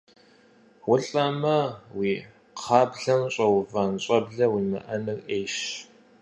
УлӀэмэ, 0.91 1.57
уи 1.97 2.11
кхъаблэм 2.55 3.21
щӀэувэн 3.33 3.91
щӀэблэ 4.03 4.45
уимыӀэныр 4.49 5.19
Ӏейщ. 5.25 5.55